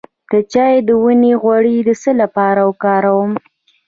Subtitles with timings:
[0.31, 3.31] د چای د ونې غوړي د څه لپاره وکاروم؟